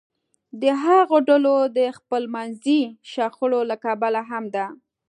د 0.61 0.63
هغو 0.83 1.17
ډلو 1.27 1.57
د 1.77 1.79
خپلمنځي 1.97 2.81
شخړو 3.11 3.59
له 3.69 3.75
کبله 3.85 4.21
هم 4.29 4.43
ده 4.55 4.65